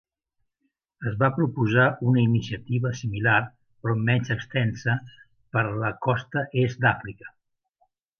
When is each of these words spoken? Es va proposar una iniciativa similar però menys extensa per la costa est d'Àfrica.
Es 1.09 1.17
va 1.23 1.27
proposar 1.33 1.83
una 2.11 2.21
iniciativa 2.23 2.93
similar 3.01 3.35
però 3.83 3.95
menys 4.07 4.31
extensa 4.37 4.95
per 5.57 5.63
la 5.85 5.93
costa 6.07 6.45
est 6.63 6.83
d'Àfrica. 6.87 7.29